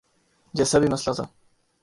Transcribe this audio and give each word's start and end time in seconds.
جیسا 0.53 0.79
بھی 0.79 0.87
مسئلہ 0.93 1.13
تھا۔ 1.15 1.25